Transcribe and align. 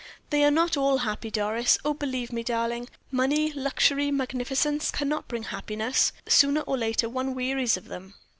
"They 0.31 0.43
are 0.43 0.49
not 0.49 0.75
all 0.77 0.97
happy, 0.97 1.29
Doris. 1.29 1.77
Oh, 1.85 1.93
believe 1.93 2.33
me, 2.33 2.41
darling! 2.41 2.89
money, 3.11 3.51
luxury, 3.53 4.09
magnificence 4.09 4.89
cannot 4.89 5.27
bring 5.27 5.43
happiness. 5.43 6.11
Sooner 6.27 6.61
or 6.61 6.75
later 6.75 7.07
one 7.07 7.35
wearies 7.35 7.77
of 7.77 7.87
them." 7.87 8.15